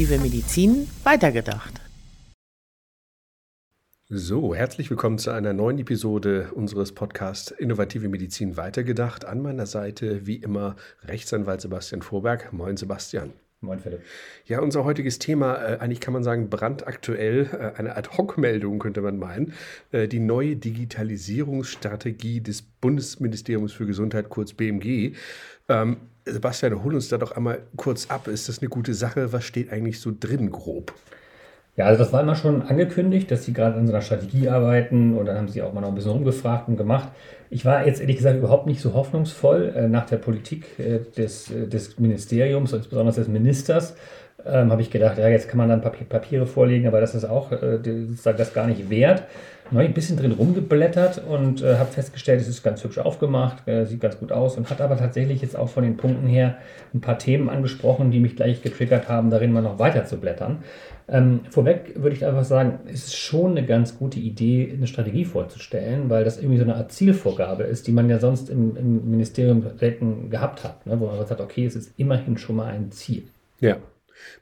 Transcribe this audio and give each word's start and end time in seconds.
Innovative 0.00 0.22
Medizin 0.22 0.88
weitergedacht. 1.04 1.74
So, 4.08 4.54
herzlich 4.54 4.88
willkommen 4.88 5.18
zu 5.18 5.30
einer 5.30 5.52
neuen 5.52 5.78
Episode 5.78 6.52
unseres 6.54 6.92
Podcasts 6.92 7.50
Innovative 7.50 8.08
Medizin 8.08 8.56
weitergedacht. 8.56 9.26
An 9.26 9.42
meiner 9.42 9.66
Seite 9.66 10.26
wie 10.26 10.36
immer 10.36 10.76
Rechtsanwalt 11.02 11.60
Sebastian 11.60 12.00
Vorberg. 12.00 12.50
Moin 12.50 12.78
Sebastian. 12.78 13.34
Moin 13.62 13.78
Philipp. 13.78 14.00
Ja, 14.46 14.60
unser 14.60 14.84
heutiges 14.84 15.18
Thema, 15.18 15.56
äh, 15.56 15.78
eigentlich 15.80 16.00
kann 16.00 16.14
man 16.14 16.24
sagen 16.24 16.48
brandaktuell, 16.48 17.50
äh, 17.52 17.78
eine 17.78 17.94
Ad-Hoc-Meldung 17.94 18.78
könnte 18.78 19.02
man 19.02 19.18
meinen, 19.18 19.52
äh, 19.92 20.08
die 20.08 20.18
neue 20.18 20.56
Digitalisierungsstrategie 20.56 22.40
des 22.40 22.62
Bundesministeriums 22.62 23.74
für 23.74 23.84
Gesundheit, 23.84 24.30
kurz 24.30 24.54
BMG. 24.54 25.14
Ähm, 25.68 25.98
Sebastian, 26.24 26.82
hol 26.82 26.94
uns 26.94 27.10
da 27.10 27.18
doch 27.18 27.32
einmal 27.32 27.66
kurz 27.76 28.08
ab. 28.08 28.28
Ist 28.28 28.48
das 28.48 28.60
eine 28.60 28.70
gute 28.70 28.94
Sache? 28.94 29.34
Was 29.34 29.44
steht 29.44 29.70
eigentlich 29.70 30.00
so 30.00 30.10
drin 30.18 30.50
grob? 30.50 30.94
Ja, 31.76 31.86
also 31.86 32.02
das 32.02 32.12
war 32.12 32.20
immer 32.20 32.34
schon 32.34 32.62
angekündigt, 32.62 33.30
dass 33.30 33.44
sie 33.44 33.52
gerade 33.52 33.76
an 33.76 33.86
so 33.86 33.92
einer 33.92 34.02
Strategie 34.02 34.48
arbeiten 34.48 35.16
und 35.16 35.26
dann 35.26 35.36
haben 35.36 35.48
sie 35.48 35.62
auch 35.62 35.72
mal 35.72 35.80
noch 35.80 35.88
ein 35.88 35.94
bisschen 35.94 36.10
rumgefragt 36.10 36.68
und 36.68 36.76
gemacht. 36.76 37.08
Ich 37.48 37.64
war 37.64 37.86
jetzt 37.86 38.00
ehrlich 38.00 38.16
gesagt 38.16 38.36
überhaupt 38.36 38.66
nicht 38.66 38.80
so 38.80 38.92
hoffnungsvoll 38.92 39.72
äh, 39.74 39.88
nach 39.88 40.06
der 40.06 40.18
Politik 40.18 40.78
äh, 40.78 41.00
des, 41.16 41.50
äh, 41.50 41.66
des 41.68 41.98
Ministeriums, 41.98 42.72
insbesondere 42.72 43.14
des 43.14 43.28
Ministers. 43.28 43.94
Ähm, 44.46 44.70
habe 44.70 44.82
ich 44.82 44.90
gedacht, 44.90 45.18
ja, 45.18 45.28
jetzt 45.28 45.48
kann 45.48 45.58
man 45.58 45.68
dann 45.68 45.80
Papier, 45.80 46.06
Papiere 46.06 46.46
vorlegen, 46.46 46.86
aber 46.86 47.00
das 47.00 47.14
ist 47.14 47.24
auch 47.24 47.52
äh, 47.52 47.78
das 48.24 48.54
gar 48.54 48.66
nicht 48.66 48.90
wert. 48.90 49.24
Dann 49.70 49.78
habe 49.78 49.84
ich 49.84 49.90
ein 49.90 49.94
bisschen 49.94 50.16
drin 50.16 50.32
rumgeblättert 50.32 51.22
und 51.28 51.62
äh, 51.62 51.76
habe 51.76 51.92
festgestellt, 51.92 52.40
es 52.40 52.48
ist 52.48 52.64
ganz 52.64 52.82
hübsch 52.82 52.98
aufgemacht, 52.98 53.68
äh, 53.68 53.86
sieht 53.86 54.00
ganz 54.00 54.18
gut 54.18 54.32
aus 54.32 54.56
und 54.56 54.68
hat 54.68 54.80
aber 54.80 54.96
tatsächlich 54.96 55.42
jetzt 55.42 55.56
auch 55.56 55.68
von 55.68 55.84
den 55.84 55.96
Punkten 55.96 56.26
her 56.26 56.56
ein 56.92 57.00
paar 57.00 57.18
Themen 57.18 57.48
angesprochen, 57.48 58.10
die 58.10 58.18
mich 58.18 58.34
gleich 58.34 58.62
getriggert 58.62 59.08
haben, 59.08 59.30
darin 59.30 59.52
mal 59.52 59.62
noch 59.62 59.78
weiter 59.78 60.06
zu 60.06 60.16
blättern. 60.16 60.64
Ähm, 61.06 61.40
vorweg 61.50 61.94
würde 61.96 62.16
ich 62.16 62.24
einfach 62.24 62.44
sagen, 62.44 62.80
es 62.86 63.06
ist 63.06 63.16
schon 63.16 63.52
eine 63.52 63.64
ganz 63.64 63.96
gute 63.96 64.18
Idee, 64.18 64.72
eine 64.72 64.88
Strategie 64.88 65.24
vorzustellen, 65.24 66.10
weil 66.10 66.24
das 66.24 66.38
irgendwie 66.38 66.58
so 66.58 66.64
eine 66.64 66.74
Art 66.74 66.90
Zielvorgabe 66.90 67.62
ist, 67.62 67.86
die 67.86 67.92
man 67.92 68.08
ja 68.08 68.18
sonst 68.18 68.50
im, 68.50 68.76
im 68.76 69.10
Ministerium 69.10 69.64
selten 69.76 70.30
gehabt 70.30 70.64
hat, 70.64 70.84
ne? 70.86 70.98
wo 70.98 71.06
man 71.06 71.26
sagt, 71.26 71.40
okay, 71.40 71.64
es 71.64 71.76
ist 71.76 71.92
immerhin 71.96 72.38
schon 72.38 72.56
mal 72.56 72.72
ein 72.72 72.90
Ziel. 72.90 73.24
Ja. 73.60 73.76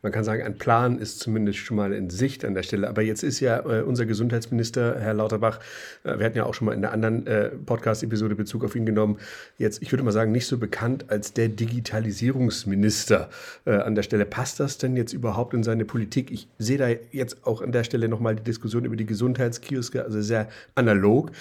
Man 0.03 0.13
kann 0.13 0.25
sagen, 0.25 0.43
ein 0.43 0.59
Plan 0.59 0.99
ist 0.99 1.21
zumindest 1.21 1.59
schon 1.59 1.77
mal 1.77 1.93
in 1.93 2.11
Sicht 2.11 2.45
an 2.45 2.55
der 2.55 2.63
Stelle. 2.63 2.89
Aber 2.89 3.03
jetzt 3.03 3.23
ist 3.23 3.41
ja 3.41 3.59
äh, 3.59 3.83
unser 3.83 4.07
Gesundheitsminister, 4.07 4.97
Herr 4.99 5.15
Lauterbach, 5.15 5.61
äh, 6.05 6.19
wir 6.19 6.27
hatten 6.27 6.37
ja 6.37 6.45
auch 6.45 6.55
schon 6.55 6.67
mal 6.67 6.73
in 6.73 6.85
einer 6.85 6.93
anderen 6.93 7.27
äh, 7.27 7.49
Podcast-Episode 7.49 8.35
Bezug 8.35 8.65
auf 8.65 8.77
ihn 8.77 8.87
genommen, 8.87 9.19
jetzt, 9.59 9.83
ich 9.83 9.93
würde 9.93 10.05
mal 10.05 10.13
sagen, 10.13 10.33
nicht 10.33 10.47
so 10.47 10.59
bekannt 10.59 11.07
als 11.09 11.33
der 11.33 11.49
Digitalisierungsminister 11.49 13.29
an 13.65 13.95
der 13.95 14.03
Stelle. 14.03 14.25
Passt 14.25 14.61
das 14.61 14.79
denn 14.79 14.97
jetzt 14.97 15.13
überhaupt 15.13 15.55
in 15.55 15.63
seine 15.63 15.85
Politik? 15.85 16.31
Ich 16.31 16.49
sehe 16.59 16.79
da 16.79 16.89
jetzt 17.11 17.47
auch 17.47 17.63
an 17.63 17.73
der 17.73 17.85
Stelle 17.85 18.09
nochmal 18.09 18.37
die 18.37 18.43
Diskussion 18.43 18.85
über 18.85 18.97
die 18.97 19.07
Gesundheitskioske, 19.07 20.05
also 20.05 20.21
sehr 20.21 20.49
analog. 20.75 21.33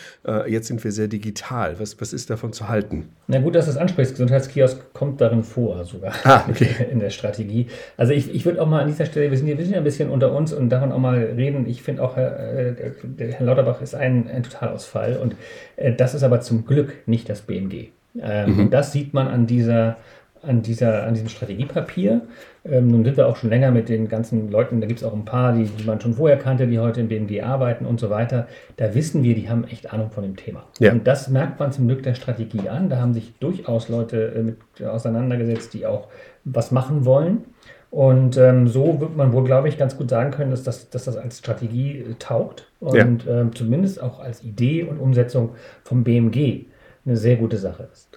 Jetzt 0.47 0.67
sind 0.67 0.83
wir 0.83 0.91
sehr 0.91 1.08
digital. 1.08 1.80
Was, 1.80 1.99
was 2.02 2.13
ist 2.13 2.30
davon 2.30 2.53
zu 2.53 2.67
halten? 2.67 3.09
Na 3.27 3.39
gut, 3.39 3.55
dass 3.55 3.65
du 3.65 3.71
es 3.71 3.77
ansprichst. 3.77 4.13
Gesundheitskiosk 4.13 4.93
kommt 4.93 5.21
darin 5.21 5.43
vor 5.43 5.85
sogar 5.85 6.13
ah, 6.23 6.45
okay. 6.49 6.69
in 6.91 6.99
der 6.99 7.09
Strategie. 7.09 7.67
Also 7.97 8.13
ich 8.13 8.27
ich, 8.28 8.36
ich 8.36 8.45
würde 8.45 8.61
auch 8.61 8.67
mal 8.67 8.81
an 8.81 8.88
dieser 8.88 9.06
Stelle, 9.06 9.30
wir 9.30 9.38
sind 9.38 9.47
hier, 9.47 9.58
wir 9.58 9.66
sind 9.66 9.73
ja 9.73 9.80
ein 9.80 9.83
bisschen 9.83 10.09
unter 10.09 10.33
uns 10.33 10.53
und 10.53 10.70
davon 10.70 10.92
auch 10.92 11.00
mal 11.00 11.17
reden. 11.17 11.67
Ich 11.67 11.81
finde 11.81 12.03
auch, 12.03 12.17
äh, 12.17 12.73
der 13.03 13.31
Herr 13.33 13.45
Lauterbach 13.45 13.81
ist 13.81 13.95
ein, 13.95 14.30
ein 14.30 14.44
Totalausfall 14.44 15.17
und 15.17 15.36
äh, 15.75 15.94
das 15.94 16.14
ist 16.14 16.23
aber 16.23 16.42
zum 16.42 16.66
Glück 16.66 16.94
nicht 17.05 17.30
das 17.30 17.42
BMG. 17.42 17.89
Ähm, 18.22 18.58
mhm. 18.58 18.70
Das 18.70 18.92
sieht 18.92 19.14
man 19.14 19.28
an 19.28 19.48
dieser 19.48 19.98
an, 20.44 20.61
dieser, 20.61 21.05
an 21.05 21.14
diesem 21.14 21.30
Strategiepapier. 21.30 22.21
Ähm, 22.66 22.87
nun 22.87 23.04
sind 23.04 23.17
wir 23.17 23.27
auch 23.27 23.36
schon 23.36 23.49
länger 23.49 23.71
mit 23.71 23.89
den 23.89 24.08
ganzen 24.08 24.49
Leuten, 24.52 24.82
da 24.82 24.87
gibt 24.87 24.99
es 24.99 25.05
auch 25.05 25.14
ein 25.14 25.26
paar, 25.26 25.54
die, 25.54 25.66
die 25.66 25.83
man 25.83 26.02
schon 26.02 26.14
vorher 26.14 26.37
kannte, 26.37 26.67
die 26.67 26.80
heute 26.80 27.02
im 27.02 27.08
BMG 27.08 27.42
arbeiten 27.43 27.86
und 27.86 27.99
so 27.99 28.10
weiter. 28.10 28.48
Da 28.77 28.93
wissen 28.93 29.23
wir, 29.23 29.36
die 29.36 29.49
haben 29.49 29.66
echt 29.66 29.93
Ahnung 29.93 30.11
von 30.11 30.23
dem 30.23 30.36
Thema. 30.36 30.64
Ja. 30.80 30.92
Und 30.92 31.08
das 31.08 31.30
merkt 31.30 31.60
man 31.60 31.71
zum 31.71 31.87
Glück 31.87 32.04
der 32.04 32.16
Strategie 32.16 32.70
an. 32.70 32.89
Da 32.89 32.99
haben 32.99 33.14
sich 33.14 33.33
durchaus 33.39 33.89
Leute 33.89 34.33
äh, 34.36 34.43
mit 34.43 34.58
auseinandergesetzt, 34.86 35.73
die 35.73 35.86
auch 35.86 36.08
was 36.43 36.71
machen 36.71 37.05
wollen. 37.05 37.45
Und 37.89 38.37
ähm, 38.37 38.67
so 38.67 38.99
wird 38.99 39.15
man 39.15 39.31
wohl, 39.31 39.43
glaube 39.43 39.70
ich, 39.70 39.77
ganz 39.77 39.98
gut 39.98 40.09
sagen 40.09 40.31
können, 40.31 40.52
dass 40.52 40.64
das, 40.64 40.89
dass 40.89 41.05
das 41.05 41.15
als 41.15 41.39
Strategie 41.39 41.99
äh, 41.99 42.14
taugt 42.20 42.70
und 42.80 43.25
ja. 43.25 43.42
ähm, 43.42 43.55
zumindest 43.55 44.02
auch 44.02 44.20
als 44.20 44.43
Idee 44.43 44.83
und 44.83 44.99
Umsetzung 44.99 45.52
vom 45.83 46.03
BMG 46.03 46.65
eine 47.05 47.15
sehr 47.15 47.37
gute 47.37 47.58
Sache 47.58 47.87
ist. 47.92 48.09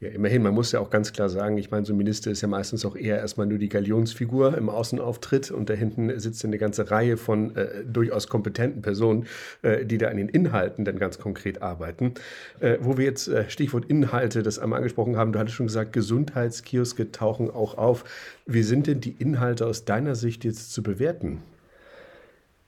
Ja, 0.00 0.10
immerhin, 0.10 0.42
man 0.42 0.54
muss 0.54 0.70
ja 0.70 0.78
auch 0.78 0.90
ganz 0.90 1.12
klar 1.12 1.28
sagen, 1.28 1.58
ich 1.58 1.72
meine, 1.72 1.84
so 1.84 1.92
ein 1.92 1.96
Minister 1.96 2.30
ist 2.30 2.40
ja 2.40 2.46
meistens 2.46 2.84
auch 2.84 2.94
eher 2.94 3.18
erstmal 3.18 3.48
nur 3.48 3.58
die 3.58 3.68
Galionsfigur 3.68 4.56
im 4.56 4.68
Außenauftritt 4.68 5.50
und 5.50 5.68
da 5.68 5.74
hinten 5.74 6.20
sitzt 6.20 6.44
eine 6.44 6.56
ganze 6.56 6.88
Reihe 6.92 7.16
von 7.16 7.56
äh, 7.56 7.84
durchaus 7.84 8.28
kompetenten 8.28 8.80
Personen, 8.80 9.26
äh, 9.62 9.84
die 9.84 9.98
da 9.98 10.06
an 10.06 10.16
den 10.16 10.28
Inhalten 10.28 10.84
dann 10.84 11.00
ganz 11.00 11.18
konkret 11.18 11.62
arbeiten. 11.62 12.14
Äh, 12.60 12.78
wo 12.80 12.96
wir 12.96 13.06
jetzt 13.06 13.26
äh, 13.26 13.50
Stichwort 13.50 13.86
Inhalte 13.86 14.44
das 14.44 14.60
einmal 14.60 14.76
angesprochen 14.76 15.16
haben, 15.16 15.32
du 15.32 15.40
hattest 15.40 15.56
schon 15.56 15.66
gesagt, 15.66 15.92
Gesundheitskioske 15.92 17.10
tauchen 17.10 17.50
auch 17.50 17.76
auf. 17.76 18.04
Wie 18.46 18.62
sind 18.62 18.86
denn 18.86 19.00
die 19.00 19.16
Inhalte 19.18 19.66
aus 19.66 19.84
deiner 19.84 20.14
Sicht 20.14 20.44
jetzt 20.44 20.72
zu 20.72 20.84
bewerten? 20.84 21.42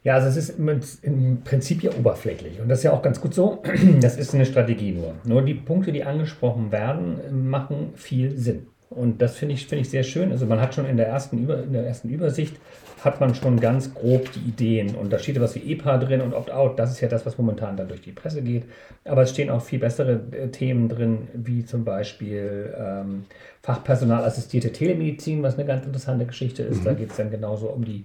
Ja, 0.02 0.14
also 0.14 0.28
es 0.28 0.36
ist 0.36 0.58
im 1.02 1.42
Prinzip 1.44 1.82
ja 1.82 1.90
oberflächlich 1.92 2.58
und 2.60 2.68
das 2.68 2.78
ist 2.78 2.84
ja 2.84 2.92
auch 2.92 3.02
ganz 3.02 3.20
gut 3.20 3.34
so. 3.34 3.62
Das 4.00 4.16
ist 4.16 4.34
eine 4.34 4.46
Strategie 4.46 4.92
nur. 4.92 5.14
Nur 5.24 5.42
die 5.42 5.54
Punkte, 5.54 5.92
die 5.92 6.04
angesprochen 6.04 6.72
werden, 6.72 7.48
machen 7.48 7.92
viel 7.96 8.36
Sinn. 8.36 8.66
Und 8.88 9.22
das 9.22 9.36
finde 9.36 9.54
ich, 9.54 9.66
find 9.66 9.82
ich 9.82 9.90
sehr 9.90 10.02
schön. 10.02 10.32
Also 10.32 10.46
man 10.46 10.60
hat 10.60 10.74
schon 10.74 10.84
in 10.84 10.96
der, 10.96 11.06
ersten 11.06 11.38
Über, 11.38 11.62
in 11.62 11.72
der 11.72 11.86
ersten 11.86 12.08
Übersicht, 12.08 12.56
hat 13.04 13.20
man 13.20 13.34
schon 13.34 13.60
ganz 13.60 13.94
grob 13.94 14.32
die 14.32 14.40
Ideen. 14.40 14.96
Und 14.96 15.12
da 15.12 15.18
steht 15.18 15.36
ja 15.36 15.42
was 15.42 15.54
wie 15.54 15.72
EPA 15.72 15.98
drin 15.98 16.20
und 16.20 16.34
Opt-out. 16.34 16.78
Das 16.78 16.90
ist 16.90 17.00
ja 17.00 17.08
das, 17.08 17.24
was 17.24 17.38
momentan 17.38 17.76
dann 17.76 17.88
durch 17.88 18.00
die 18.00 18.10
Presse 18.10 18.42
geht. 18.42 18.64
Aber 19.04 19.22
es 19.22 19.30
stehen 19.30 19.48
auch 19.48 19.62
viel 19.62 19.78
bessere 19.78 20.20
äh, 20.32 20.48
Themen 20.48 20.88
drin, 20.88 21.28
wie 21.34 21.64
zum 21.64 21.84
Beispiel 21.84 22.74
ähm, 22.76 23.26
Fachpersonalassistierte 23.62 24.72
Telemedizin, 24.72 25.42
was 25.42 25.54
eine 25.54 25.66
ganz 25.66 25.86
interessante 25.86 26.26
Geschichte 26.26 26.64
ist. 26.64 26.80
Mhm. 26.80 26.84
Da 26.84 26.92
geht 26.94 27.10
es 27.10 27.16
dann 27.16 27.30
genauso 27.30 27.68
um 27.68 27.84
die 27.84 28.04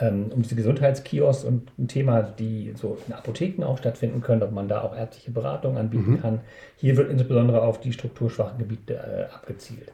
ähm, 0.00 0.32
um 0.34 0.42
diese 0.42 0.56
Gesundheitskios 0.56 1.44
und 1.44 1.70
ein 1.78 1.88
Thema, 1.88 2.22
die 2.22 2.74
so 2.76 2.98
in 3.06 3.14
Apotheken 3.14 3.64
auch 3.64 3.78
stattfinden 3.78 4.20
können, 4.20 4.42
ob 4.42 4.52
man 4.52 4.68
da 4.68 4.82
auch 4.82 4.96
ärztliche 4.96 5.30
Beratung 5.30 5.78
anbieten 5.78 6.12
mhm. 6.12 6.20
kann. 6.20 6.40
Hier 6.76 6.96
wird 6.96 7.10
insbesondere 7.10 7.62
auf 7.62 7.80
die 7.80 7.92
strukturschwachen 7.92 8.58
Gebiete 8.58 8.94
äh, 8.94 9.34
abgezielt. 9.34 9.92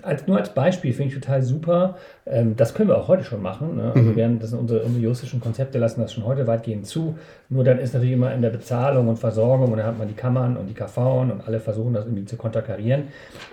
Als, 0.00 0.26
nur 0.26 0.38
als 0.38 0.52
Beispiel 0.52 0.92
finde 0.94 1.08
ich 1.08 1.20
total 1.20 1.42
super. 1.42 1.96
Ähm, 2.26 2.56
das 2.56 2.74
können 2.74 2.88
wir 2.88 2.96
auch 2.96 3.08
heute 3.08 3.24
schon 3.24 3.42
machen. 3.42 3.76
Ne? 3.76 3.92
Also 3.94 4.10
mhm. 4.10 4.16
wir, 4.16 4.28
das 4.28 4.50
sind 4.50 4.58
unsere, 4.58 4.80
unsere 4.82 5.02
juristischen 5.02 5.40
Konzepte, 5.40 5.78
lassen 5.78 6.00
das 6.00 6.12
schon 6.12 6.24
heute 6.24 6.46
weitgehend 6.46 6.86
zu. 6.86 7.18
Nur 7.50 7.62
dann 7.62 7.78
ist 7.78 7.92
natürlich 7.92 8.14
immer 8.14 8.32
in 8.32 8.42
der 8.42 8.50
Bezahlung 8.50 9.08
und 9.08 9.18
Versorgung 9.18 9.70
und 9.70 9.76
dann 9.76 9.86
hat 9.86 9.98
man 9.98 10.08
die 10.08 10.14
Kammern 10.14 10.56
und 10.56 10.66
die 10.66 10.74
KV 10.74 11.20
und 11.20 11.46
alle 11.46 11.60
versuchen 11.60 11.92
das 11.92 12.06
irgendwie 12.06 12.24
zu 12.24 12.36
konterkarieren. 12.36 13.08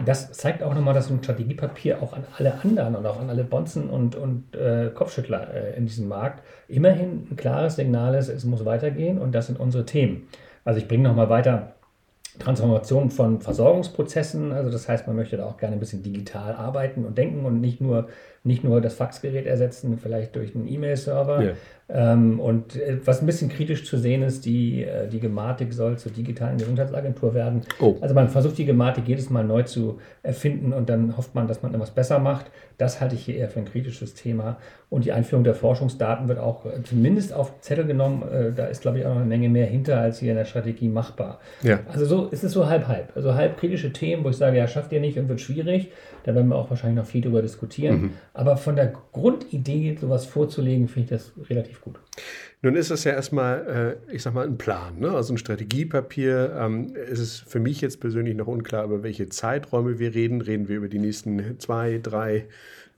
Das 0.05 0.31
zeigt 0.31 0.63
auch 0.63 0.73
nochmal, 0.73 0.93
dass 0.93 1.07
so 1.07 1.13
ein 1.13 1.21
Strategiepapier 1.21 2.01
auch 2.01 2.13
an 2.13 2.23
alle 2.37 2.53
anderen 2.63 2.95
und 2.95 3.05
auch 3.05 3.19
an 3.19 3.29
alle 3.29 3.43
Bonzen 3.43 3.89
und, 3.89 4.15
und 4.15 4.55
äh, 4.55 4.89
Kopfschüttler 4.93 5.53
äh, 5.53 5.77
in 5.77 5.85
diesem 5.85 6.07
Markt 6.07 6.41
immerhin 6.67 7.27
ein 7.29 7.35
klares 7.35 7.75
Signal 7.75 8.15
ist, 8.15 8.29
es 8.29 8.45
muss 8.45 8.63
weitergehen 8.65 9.17
und 9.17 9.33
das 9.33 9.47
sind 9.47 9.59
unsere 9.59 9.85
Themen. 9.85 10.27
Also 10.63 10.79
ich 10.79 10.87
bringe 10.87 11.03
nochmal 11.03 11.29
weiter 11.29 11.73
Transformation 12.37 13.09
von 13.09 13.41
Versorgungsprozessen. 13.41 14.51
Also 14.51 14.69
das 14.69 14.87
heißt, 14.87 15.07
man 15.07 15.15
möchte 15.15 15.37
da 15.37 15.45
auch 15.45 15.57
gerne 15.57 15.75
ein 15.75 15.79
bisschen 15.79 16.03
digital 16.03 16.53
arbeiten 16.53 17.05
und 17.05 17.17
denken 17.17 17.45
und 17.45 17.59
nicht 17.59 17.81
nur, 17.81 18.09
nicht 18.43 18.63
nur 18.63 18.81
das 18.81 18.93
Faxgerät 18.93 19.45
ersetzen, 19.45 19.97
vielleicht 20.01 20.35
durch 20.35 20.55
einen 20.55 20.67
E-Mail-Server, 20.67 21.43
ja. 21.43 21.53
Ähm, 21.91 22.39
und 22.39 22.75
äh, 22.75 22.99
was 23.03 23.21
ein 23.21 23.25
bisschen 23.25 23.49
kritisch 23.49 23.83
zu 23.83 23.97
sehen 23.97 24.21
ist, 24.21 24.45
die, 24.45 24.83
äh, 24.83 25.07
die 25.07 25.19
Gematik 25.19 25.73
soll 25.73 25.97
zur 25.97 26.11
digitalen 26.11 26.59
Gesundheitsagentur 26.59 27.33
werden. 27.33 27.61
Oh. 27.79 27.95
Also 27.99 28.13
man 28.13 28.29
versucht 28.29 28.59
die 28.59 28.65
Gematik 28.65 29.07
jedes 29.07 29.31
Mal 29.31 29.43
neu 29.43 29.63
zu 29.63 29.99
erfinden 30.21 30.71
und 30.71 30.87
dann 30.87 31.17
hofft 31.17 31.33
man, 31.33 31.47
dass 31.47 31.63
man 31.63 31.73
etwas 31.73 31.89
besser 31.89 32.19
macht. 32.19 32.51
Das 32.77 33.01
halte 33.01 33.15
ich 33.15 33.25
hier 33.25 33.37
eher 33.37 33.49
für 33.49 33.59
ein 33.59 33.65
kritisches 33.65 34.13
Thema. 34.13 34.57
Und 34.91 35.05
die 35.05 35.11
Einführung 35.11 35.43
der 35.43 35.55
Forschungsdaten 35.55 36.27
wird 36.27 36.37
auch 36.37 36.65
äh, 36.65 36.83
zumindest 36.83 37.33
auf 37.33 37.59
Zettel 37.61 37.85
genommen. 37.85 38.23
Da 38.55 38.65
ist, 38.65 38.81
glaube 38.81 38.99
ich, 38.99 39.05
auch 39.05 39.09
noch 39.09 39.17
eine 39.17 39.25
Menge 39.25 39.49
mehr 39.49 39.65
hinter 39.65 39.99
als 39.99 40.19
hier 40.19 40.31
in 40.31 40.37
der 40.37 40.45
Strategie 40.45 40.89
machbar. 40.89 41.39
Ja. 41.63 41.79
Also 41.91 42.05
so 42.05 42.27
ist 42.27 42.43
es 42.43 42.51
so 42.51 42.67
halb-halb. 42.67 43.11
Also 43.15 43.33
halb 43.33 43.57
kritische 43.57 43.91
Themen, 43.91 44.23
wo 44.23 44.29
ich 44.29 44.37
sage, 44.37 44.57
ja, 44.57 44.67
schafft 44.67 44.91
ihr 44.91 44.99
nicht 44.99 45.17
und 45.17 45.27
wird 45.27 45.41
schwierig. 45.41 45.91
Da 46.23 46.35
werden 46.35 46.49
wir 46.49 46.55
auch 46.55 46.69
wahrscheinlich 46.69 46.97
noch 46.97 47.09
viel 47.09 47.21
darüber 47.21 47.41
diskutieren. 47.41 48.01
Mhm. 48.01 48.11
Aber 48.33 48.57
von 48.57 48.75
der 48.75 48.93
Grundidee, 49.11 49.97
sowas 49.99 50.25
vorzulegen, 50.25 50.87
finde 50.87 51.03
ich 51.03 51.09
das 51.09 51.31
relativ 51.49 51.81
gut. 51.81 51.99
Nun 52.61 52.75
ist 52.75 52.91
das 52.91 53.05
ja 53.05 53.13
erstmal, 53.13 53.99
äh, 54.09 54.13
ich 54.13 54.21
sag 54.21 54.33
mal, 54.33 54.45
ein 54.45 54.57
Plan, 54.57 54.99
ne? 54.99 55.11
also 55.11 55.33
ein 55.33 55.37
Strategiepapier. 55.37 56.57
Ähm, 56.59 56.93
es 57.09 57.19
ist 57.19 57.39
für 57.47 57.59
mich 57.59 57.79
jetzt 57.79 58.01
persönlich 58.01 58.35
noch 58.35 58.47
unklar, 58.47 58.83
über 58.83 59.01
welche 59.01 59.29
Zeiträume 59.29 59.97
wir 59.97 60.13
reden. 60.13 60.41
Reden 60.41 60.67
wir 60.67 60.77
über 60.77 60.89
die 60.89 60.99
nächsten 60.99 61.57
zwei, 61.59 61.99
drei 62.03 62.47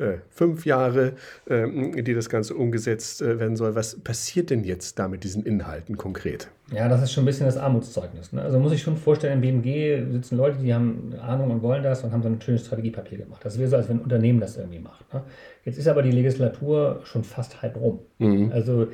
äh, 0.01 0.17
fünf 0.29 0.65
Jahre, 0.65 1.13
äh, 1.45 2.01
die 2.01 2.13
das 2.13 2.29
Ganze 2.29 2.55
umgesetzt 2.55 3.21
äh, 3.21 3.39
werden 3.39 3.55
soll. 3.55 3.75
Was 3.75 3.99
passiert 3.99 4.49
denn 4.49 4.63
jetzt 4.63 4.99
da 4.99 5.07
mit 5.07 5.23
diesen 5.23 5.43
Inhalten 5.43 5.95
konkret? 5.95 6.49
Ja, 6.73 6.87
das 6.87 7.03
ist 7.03 7.11
schon 7.11 7.23
ein 7.23 7.25
bisschen 7.25 7.45
das 7.45 7.57
Armutszeugnis. 7.57 8.31
Ne? 8.31 8.41
Also 8.41 8.57
muss 8.59 8.71
ich 8.71 8.81
schon 8.81 8.97
vorstellen, 8.97 9.41
im 9.41 9.61
BMG 9.61 10.11
sitzen 10.11 10.37
Leute, 10.37 10.57
die 10.57 10.73
haben 10.73 11.13
Ahnung 11.21 11.51
und 11.51 11.61
wollen 11.61 11.83
das 11.83 12.03
und 12.03 12.11
haben 12.11 12.23
so 12.23 12.29
ein 12.29 12.41
schönes 12.41 12.65
Strategiepapier 12.65 13.19
gemacht. 13.19 13.43
Das 13.43 13.59
wäre 13.59 13.69
so, 13.69 13.75
als 13.75 13.89
wenn 13.89 13.97
ein 13.97 14.03
Unternehmen 14.03 14.39
das 14.39 14.57
irgendwie 14.57 14.79
macht. 14.79 15.13
Ne? 15.13 15.21
Jetzt 15.65 15.77
ist 15.77 15.87
aber 15.87 16.01
die 16.01 16.11
Legislatur 16.11 17.01
schon 17.03 17.23
fast 17.23 17.61
halb 17.61 17.75
rum. 17.75 17.99
Mhm. 18.19 18.51
Also 18.53 18.87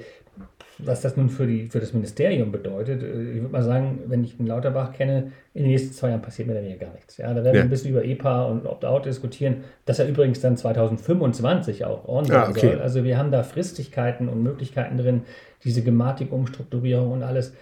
was 0.79 1.01
das 1.01 1.17
nun 1.17 1.29
für, 1.29 1.47
die, 1.47 1.67
für 1.67 1.79
das 1.79 1.93
Ministerium 1.93 2.51
bedeutet, 2.51 3.01
äh, 3.01 3.31
ich 3.31 3.41
würde 3.41 3.51
mal 3.51 3.63
sagen, 3.63 3.99
wenn 4.07 4.23
ich 4.23 4.37
den 4.37 4.47
Lauterbach 4.47 4.93
kenne, 4.93 5.31
in 5.53 5.63
den 5.63 5.71
nächsten 5.71 5.93
zwei 5.93 6.09
Jahren 6.09 6.21
passiert 6.21 6.47
mir 6.47 6.53
dann 6.53 6.67
ja 6.67 6.75
gar 6.75 6.93
nichts. 6.93 7.17
Ja, 7.17 7.33
da 7.33 7.43
werden 7.43 7.55
wir 7.55 7.61
ein 7.61 7.69
bisschen 7.69 7.91
über 7.91 8.05
EPA 8.05 8.45
und 8.45 8.65
Opt-out 8.65 9.05
diskutieren, 9.05 9.63
dass 9.85 9.99
er 9.99 10.07
übrigens 10.07 10.39
dann 10.39 10.55
2025 10.55 11.85
auch 11.85 12.07
on 12.07 12.29
ah, 12.31 12.49
okay. 12.49 12.59
soll. 12.59 12.79
Also 12.79 13.03
wir 13.03 13.17
haben 13.17 13.31
da 13.31 13.43
Fristigkeiten 13.43 14.29
und 14.29 14.43
Möglichkeiten 14.43 14.97
drin, 14.97 15.21
diese 15.63 15.81
Gematik-Umstrukturierung 15.81 17.11
und 17.11 17.23
alles. 17.23 17.53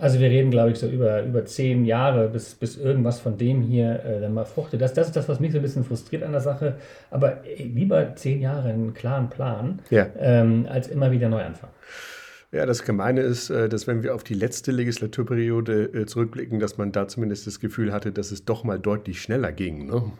Also 0.00 0.20
wir 0.20 0.30
reden, 0.30 0.50
glaube 0.50 0.70
ich, 0.70 0.78
so 0.78 0.86
über, 0.86 1.22
über 1.22 1.44
zehn 1.44 1.84
Jahre, 1.84 2.28
bis, 2.28 2.54
bis 2.54 2.78
irgendwas 2.78 3.20
von 3.20 3.36
dem 3.36 3.60
hier 3.60 4.02
äh, 4.04 4.20
dann 4.20 4.32
mal 4.32 4.46
fruchtet. 4.46 4.80
Das, 4.80 4.94
das 4.94 5.08
ist 5.08 5.16
das, 5.16 5.28
was 5.28 5.38
mich 5.38 5.52
so 5.52 5.58
ein 5.58 5.62
bisschen 5.62 5.84
frustriert 5.84 6.22
an 6.22 6.32
der 6.32 6.40
Sache. 6.40 6.76
Aber 7.10 7.44
ey, 7.44 7.64
lieber 7.64 8.14
zehn 8.14 8.40
Jahre 8.40 8.70
einen 8.70 8.94
klaren 8.94 9.28
Plan, 9.28 9.80
ja. 9.90 10.06
ähm, 10.18 10.66
als 10.70 10.88
immer 10.88 11.10
wieder 11.10 11.28
neu 11.28 11.42
anfangen. 11.42 11.74
Ja, 12.54 12.66
das 12.66 12.84
Gemeine 12.84 13.22
ist, 13.22 13.48
äh, 13.48 13.70
dass 13.70 13.86
wenn 13.86 14.02
wir 14.02 14.14
auf 14.14 14.24
die 14.24 14.34
letzte 14.34 14.72
Legislaturperiode 14.72 15.84
äh, 15.94 16.06
zurückblicken, 16.06 16.60
dass 16.60 16.76
man 16.76 16.92
da 16.92 17.08
zumindest 17.08 17.46
das 17.46 17.60
Gefühl 17.60 17.92
hatte, 17.92 18.12
dass 18.12 18.30
es 18.30 18.44
doch 18.44 18.62
mal 18.62 18.78
deutlich 18.78 19.22
schneller 19.22 19.52
ging. 19.52 19.86
Ne? 19.86 20.12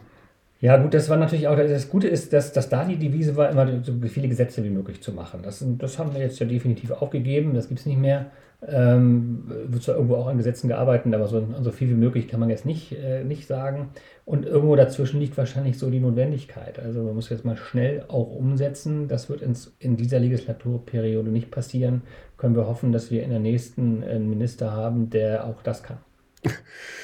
Ja, 0.63 0.77
gut, 0.77 0.93
das 0.93 1.09
war 1.09 1.17
natürlich 1.17 1.49
auch, 1.49 1.57
das 1.57 1.89
Gute 1.89 2.07
ist, 2.07 2.31
dass, 2.31 2.53
dass 2.53 2.69
da 2.69 2.85
die 2.85 2.95
Devise 2.95 3.35
war, 3.35 3.49
immer 3.49 3.83
so 3.83 3.91
viele 4.07 4.29
Gesetze 4.29 4.63
wie 4.63 4.69
möglich 4.69 5.01
zu 5.01 5.11
machen. 5.11 5.41
Das, 5.43 5.61
das 5.77 5.99
haben 5.99 6.13
wir 6.13 6.21
jetzt 6.21 6.39
ja 6.39 6.45
definitiv 6.45 6.91
aufgegeben, 6.91 7.53
das 7.53 7.67
gibt 7.67 7.81
es 7.81 7.85
nicht 7.85 7.99
mehr. 7.99 8.27
Ähm, 8.65 9.43
wird 9.67 9.83
zwar 9.83 9.95
irgendwo 9.95 10.15
auch 10.15 10.27
an 10.27 10.37
Gesetzen 10.37 10.69
gearbeitet, 10.69 11.13
aber 11.13 11.27
so, 11.27 11.45
so 11.61 11.71
viel 11.71 11.89
wie 11.89 11.95
möglich 11.95 12.29
kann 12.29 12.39
man 12.39 12.49
jetzt 12.49 12.65
nicht, 12.65 12.93
äh, 12.93 13.25
nicht 13.25 13.45
sagen. 13.45 13.89
Und 14.23 14.45
irgendwo 14.45 14.77
dazwischen 14.77 15.19
liegt 15.19 15.35
wahrscheinlich 15.37 15.77
so 15.77 15.89
die 15.89 15.99
Notwendigkeit. 15.99 16.79
Also 16.79 17.03
man 17.03 17.13
muss 17.13 17.29
jetzt 17.29 17.43
mal 17.43 17.57
schnell 17.57 18.05
auch 18.07 18.31
umsetzen. 18.31 19.09
Das 19.09 19.29
wird 19.29 19.41
ins, 19.41 19.75
in 19.79 19.97
dieser 19.97 20.19
Legislaturperiode 20.19 21.29
nicht 21.29 21.51
passieren. 21.51 22.03
Können 22.37 22.55
wir 22.55 22.67
hoffen, 22.67 22.93
dass 22.93 23.11
wir 23.11 23.21
in 23.23 23.31
der 23.31 23.39
nächsten 23.39 24.01
einen 24.01 24.27
äh, 24.27 24.29
Minister 24.29 24.71
haben, 24.71 25.09
der 25.09 25.45
auch 25.45 25.61
das 25.61 25.83
kann. 25.83 25.97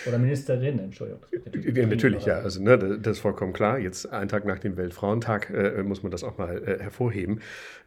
Oder 0.08 0.18
Ministerin, 0.18 0.80
Entschuldigung. 0.80 1.22
Natürlich, 1.46 1.78
ja, 1.78 1.88
natürlich, 1.88 2.26
ja. 2.26 2.40
Also, 2.40 2.62
ne, 2.62 2.78
das 2.78 3.18
ist 3.18 3.20
vollkommen 3.20 3.54
klar. 3.54 3.80
Jetzt, 3.80 4.12
einen 4.12 4.30
Tag 4.30 4.46
nach 4.46 4.60
dem 4.60 4.78
Weltfrauentag, 4.78 5.50
äh, 5.50 5.84
muss 5.84 6.04
man 6.04 6.12
das 6.12 6.24
auch 6.24 6.38
mal 6.38 6.58
äh, 6.58 6.82
hervorheben. 6.82 7.42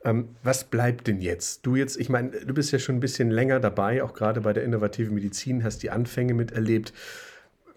Ähm, 0.05 0.29
was 0.43 0.65
bleibt 0.65 1.07
denn 1.07 1.21
jetzt? 1.21 1.65
Du 1.67 1.77
jetzt, 1.77 1.99
ich 1.99 2.09
meine, 2.09 2.31
du 2.31 2.55
bist 2.55 2.73
ja 2.73 2.79
schon 2.79 2.97
ein 2.97 3.01
bisschen 3.01 3.31
länger 3.31 3.61
dabei, 3.61 4.03
auch 4.03 4.15
gerade 4.15 4.41
bei 4.41 4.53
der 4.53 4.65
innovativen 4.65 5.15
Medizin, 5.15 5.65
hast 5.65 5.83
die 5.83 5.91
Anfänge 5.91 6.35
miterlebt. 6.35 6.93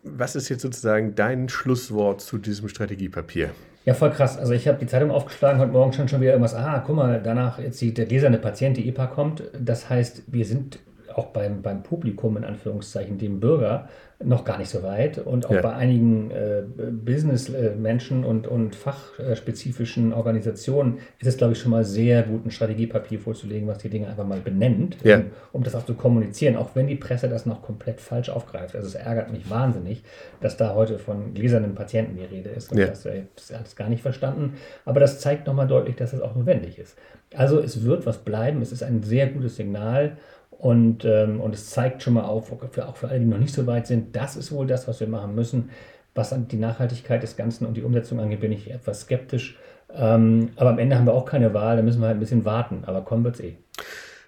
Was 0.04 0.36
ist 0.36 0.50
jetzt 0.50 0.62
sozusagen 0.62 1.16
dein 1.16 1.50
Schlusswort 1.50 2.22
zu 2.22 2.38
diesem 2.38 2.70
Strategiepapier? 2.70 3.52
Ja, 3.86 3.94
voll 3.94 4.12
krass. 4.12 4.38
Also 4.38 4.54
ich 4.54 4.68
habe 4.68 4.80
die 4.80 4.88
Zeitung 4.88 5.12
aufgeschlagen, 5.12 5.60
heute 5.60 5.72
Morgen 5.72 5.94
schon 5.94 6.08
schon 6.08 6.20
wieder 6.22 6.32
irgendwas, 6.32 6.56
ah, 6.56 6.84
guck 6.86 6.96
mal, 6.96 7.22
danach 7.24 7.60
jetzt 7.60 7.80
die, 7.82 7.94
der 7.94 8.06
gläserne 8.06 8.40
Patient, 8.40 8.78
die 8.78 8.88
EPA 8.88 9.08
kommt. 9.08 9.44
Das 9.60 9.90
heißt, 9.90 10.24
wir 10.28 10.46
sind 10.46 10.80
auch 11.16 11.28
beim, 11.28 11.62
beim 11.62 11.82
Publikum, 11.82 12.36
in 12.38 12.44
Anführungszeichen, 12.44 13.18
dem 13.18 13.40
Bürger, 13.40 13.88
noch 14.24 14.46
gar 14.46 14.58
nicht 14.58 14.70
so 14.70 14.82
weit. 14.82 15.18
Und 15.18 15.46
auch 15.46 15.52
ja. 15.52 15.62
bei 15.62 15.74
einigen 15.74 16.32
äh, 16.32 16.64
Business-Menschen 16.92 18.24
und, 18.24 18.48
und 18.48 18.76
fachspezifischen 18.76 20.14
Organisationen 20.14 21.00
ist 21.20 21.28
es, 21.28 21.38
glaube 21.38 21.54
ich, 21.54 21.60
schon 21.60 21.72
mal 21.72 21.84
sehr 21.84 22.24
gut, 22.24 22.46
ein 22.46 22.52
Strategiepapier 22.52 23.20
vorzulegen, 23.20 23.68
was 23.68 23.80
die 23.80 23.90
Dinge 23.90 24.08
einfach 24.08 24.26
mal 24.26 24.40
benennt, 24.40 24.98
ja. 25.04 25.18
um, 25.18 25.26
um, 25.54 25.64
das 25.64 25.76
auch 25.76 25.86
zu 25.86 25.96
kommunizieren, 25.96 26.56
auch 26.56 26.72
wenn 26.76 26.88
die 26.88 26.96
Presse 26.96 27.28
das 27.28 27.46
noch 27.46 27.62
komplett 27.62 28.00
falsch 28.00 28.30
aufgreift. 28.30 28.76
Also 28.76 28.88
es 28.88 28.96
ärgert 28.96 29.32
mich 29.32 29.50
wahnsinnig, 29.50 30.04
dass 30.42 30.56
da 30.56 30.76
heute 30.76 30.98
von 30.98 31.34
gläsernen 31.34 31.76
Patienten 31.76 32.18
die 32.18 32.24
Rede 32.24 32.50
ist. 32.50 32.72
Und 32.72 32.78
ja. 32.78 32.88
das, 32.88 33.06
äh, 33.06 33.24
das 33.36 33.58
hat 33.58 33.68
es 33.68 33.76
gar 33.76 33.90
nicht 33.90 34.02
verstanden. 34.02 34.56
Aber 34.86 35.00
das 35.00 35.20
zeigt 35.20 35.48
nochmal 35.48 35.68
deutlich, 35.68 35.96
dass 35.98 36.14
es 36.14 36.22
auch 36.22 36.36
notwendig 36.36 36.80
ist. 36.80 36.98
Also 37.36 37.60
es 37.60 37.84
wird 37.84 38.06
was 38.06 38.20
bleiben. 38.20 38.62
Es 38.62 38.72
ist 38.72 38.84
ein 38.84 39.04
sehr 39.04 39.28
gutes 39.28 39.58
Signal. 39.58 40.18
Und, 40.58 41.06
ähm, 41.06 41.42
und 41.42 41.54
es 41.54 41.70
zeigt 41.70 42.02
schon 42.02 42.14
mal 42.14 42.24
auf, 42.24 42.54
für, 42.72 42.88
auch 42.88 42.96
für 42.96 43.10
alle, 43.10 43.20
die 43.20 43.26
noch 43.26 43.38
nicht 43.38 43.54
so 43.54 43.68
weit 43.68 43.88
sind, 43.88 44.16
das 44.16 44.36
ist 44.36 44.52
wohl 44.52 44.68
das, 44.68 44.88
was 44.88 45.00
wir 45.00 45.08
machen 45.08 45.36
müssen. 45.36 45.70
Was 46.14 46.32
an 46.32 46.48
die 46.48 46.58
Nachhaltigkeit 46.58 47.22
des 47.22 47.36
Ganzen 47.36 47.66
und 47.66 47.76
die 47.76 47.84
Umsetzung 47.84 48.20
angeht, 48.20 48.40
bin 48.40 48.52
ich 48.52 48.72
etwas 48.72 49.02
skeptisch. 49.02 49.58
Ähm, 49.94 50.50
aber 50.56 50.70
am 50.70 50.80
Ende 50.80 50.98
haben 50.98 51.06
wir 51.06 51.14
auch 51.14 51.26
keine 51.26 51.54
Wahl, 51.54 51.76
da 51.76 51.84
müssen 51.84 52.00
wir 52.02 52.08
halt 52.08 52.18
ein 52.18 52.22
bisschen 52.22 52.46
warten. 52.46 52.84
Aber 52.86 53.02
kommen 53.02 53.24
wird 53.24 53.36
es 53.36 53.42
eh. 53.42 53.58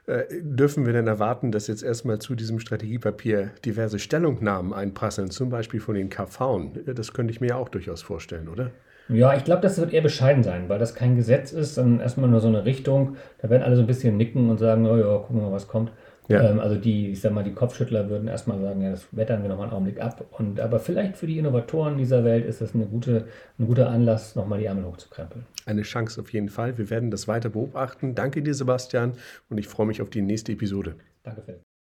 Äh, 0.07 0.23
dürfen 0.41 0.85
wir 0.85 0.93
denn 0.93 1.07
erwarten, 1.07 1.51
dass 1.51 1.67
jetzt 1.67 1.83
erstmal 1.83 2.19
zu 2.19 2.35
diesem 2.35 2.59
Strategiepapier 2.59 3.51
diverse 3.65 3.99
Stellungnahmen 3.99 4.73
einprasseln, 4.73 5.31
zum 5.31 5.49
Beispiel 5.49 5.79
von 5.79 5.95
den 5.95 6.09
KV? 6.09 6.71
Das 6.85 7.13
könnte 7.13 7.31
ich 7.31 7.41
mir 7.41 7.47
ja 7.47 7.55
auch 7.55 7.69
durchaus 7.69 8.01
vorstellen, 8.01 8.47
oder? 8.47 8.71
Ja, 9.09 9.35
ich 9.35 9.45
glaube, 9.45 9.61
das 9.61 9.77
wird 9.77 9.93
eher 9.93 10.01
bescheiden 10.01 10.43
sein, 10.43 10.67
weil 10.67 10.79
das 10.79 10.93
kein 10.93 11.15
Gesetz 11.15 11.53
ist, 11.53 11.75
sondern 11.75 12.01
erstmal 12.01 12.29
nur 12.29 12.41
so 12.41 12.49
eine 12.49 12.65
Richtung. 12.65 13.15
Da 13.41 13.49
werden 13.49 13.63
alle 13.63 13.75
so 13.75 13.81
ein 13.81 13.87
bisschen 13.87 14.17
nicken 14.17 14.49
und 14.49 14.57
sagen, 14.57 14.85
oh 14.85 14.97
ja, 14.97 15.17
gucken 15.17 15.37
wir 15.37 15.43
mal, 15.43 15.51
was 15.53 15.67
kommt. 15.67 15.91
Ja. 16.27 16.49
Ähm, 16.49 16.59
also 16.59 16.75
die, 16.75 17.11
ich 17.11 17.21
sag 17.21 17.31
mal, 17.33 17.43
die 17.43 17.53
Kopfschüttler 17.53 18.09
würden 18.09 18.27
erstmal 18.27 18.59
sagen, 18.59 18.81
ja, 18.81 18.91
das 18.91 19.07
wettern 19.11 19.41
wir 19.41 19.49
nochmal 19.49 19.67
einen 19.67 19.73
Augenblick 19.73 20.01
ab. 20.01 20.25
Und, 20.31 20.59
aber 20.59 20.79
vielleicht 20.79 21.17
für 21.17 21.27
die 21.27 21.37
Innovatoren 21.37 21.97
dieser 21.97 22.23
Welt 22.23 22.45
ist 22.45 22.61
das 22.61 22.75
eine 22.75 22.85
gute, 22.85 23.27
ein 23.59 23.67
guter 23.67 23.89
Anlass, 23.89 24.35
nochmal 24.35 24.59
die 24.59 24.65
Ärmel 24.65 24.85
hochzukrempeln. 24.85 25.45
Eine 25.65 25.81
Chance 25.83 26.21
auf 26.21 26.31
jeden 26.33 26.49
Fall. 26.49 26.77
Wir 26.77 26.89
werden 26.89 27.11
das 27.11 27.27
weiter 27.27 27.49
beobachten. 27.49 28.15
Danke 28.15 28.41
dir, 28.41 28.53
Sebastian, 28.53 29.13
und 29.49 29.57
ich 29.57 29.67
freue 29.67 29.87
mich 29.87 30.01
auf 30.01 30.09
die 30.09 30.21
nächste 30.21 30.51
Episode. 30.51 30.95
Danke, 31.23 31.41
Philipp. 31.41 31.66